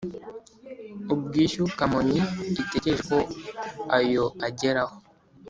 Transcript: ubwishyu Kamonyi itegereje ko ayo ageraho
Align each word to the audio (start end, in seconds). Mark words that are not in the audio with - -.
ubwishyu 1.13 1.63
Kamonyi 1.77 2.19
itegereje 2.49 2.95
ko 3.07 3.17
ayo 3.97 4.25
ageraho 4.47 4.95